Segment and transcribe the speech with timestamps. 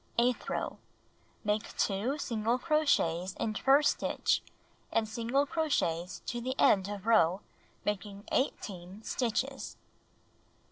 [0.17, 0.79] Eighth row:
[1.43, 4.41] Make 2 single crochets in first stitch
[4.91, 7.41] and single crochets to the end of row,
[7.85, 9.77] making 18 stitches.